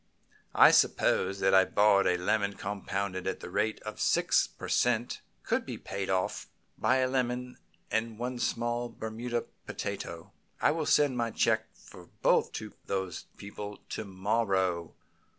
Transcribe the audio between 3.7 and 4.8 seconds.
of six per